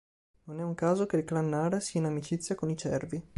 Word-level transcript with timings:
Non 0.45 0.59
è 0.59 0.63
un 0.63 0.73
caso 0.73 1.05
che 1.05 1.17
il 1.17 1.23
Clan 1.25 1.49
Nara 1.49 1.79
sia 1.79 1.99
in 1.99 2.07
amicizia 2.07 2.55
con 2.55 2.71
i 2.71 2.75
cervi. 2.75 3.23